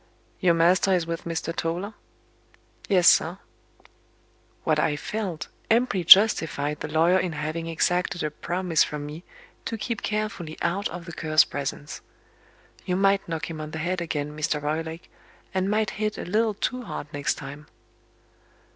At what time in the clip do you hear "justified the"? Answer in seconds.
6.03-6.87